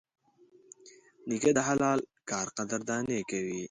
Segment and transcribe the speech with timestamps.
[1.27, 1.99] نیکه د حلال
[2.29, 3.59] کار قدرداني کوي.